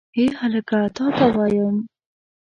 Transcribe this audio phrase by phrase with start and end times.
[0.15, 1.75] هې هلکه تا ته وایم.